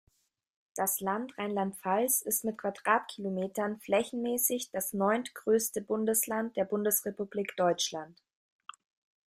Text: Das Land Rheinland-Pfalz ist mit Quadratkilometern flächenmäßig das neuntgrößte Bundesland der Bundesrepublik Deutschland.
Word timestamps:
Das 0.75 0.99
Land 0.99 1.37
Rheinland-Pfalz 1.37 2.23
ist 2.23 2.43
mit 2.43 2.57
Quadratkilometern 2.57 3.77
flächenmäßig 3.81 4.71
das 4.71 4.93
neuntgrößte 4.93 5.79
Bundesland 5.83 6.57
der 6.57 6.65
Bundesrepublik 6.65 7.55
Deutschland. 7.55 8.19